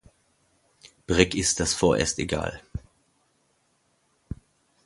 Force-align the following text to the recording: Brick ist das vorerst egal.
Brick 1.05 1.35
ist 1.35 1.59
das 1.59 1.75
vorerst 1.75 2.17
egal. 2.17 2.59